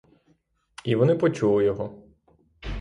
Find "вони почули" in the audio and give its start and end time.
0.95-1.65